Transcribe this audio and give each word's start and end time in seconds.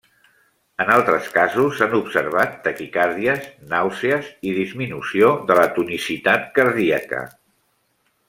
En 0.83 0.87
altres 0.93 1.27
casos 1.35 1.75
s'han 1.79 1.91
observat 1.97 2.55
taquicàrdies, 2.67 3.45
nàusees 3.75 4.31
i 4.51 4.55
disminució 4.61 5.31
de 5.51 5.59
la 5.61 5.67
tonicitat 5.77 6.49
cardíaca. 6.59 7.21